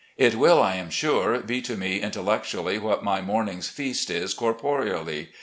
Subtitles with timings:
[0.17, 5.29] It will, I am sure, be to me intellectually what my morning's feast is corporeally.